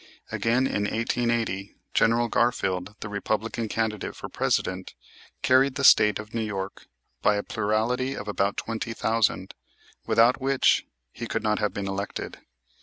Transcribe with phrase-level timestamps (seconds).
[0.31, 4.95] Again, in 1880, General Garfield, the Republican candidate for President,
[5.43, 6.87] carried the State of New York
[7.21, 9.53] by a plurality of about 20,000,
[10.07, 12.39] without which he could not have been elected.